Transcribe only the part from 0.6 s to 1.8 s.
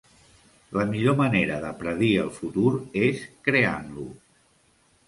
La millor manera de